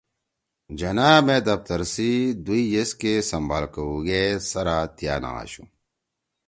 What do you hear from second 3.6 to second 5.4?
کؤ گےسَرا تِیا نہ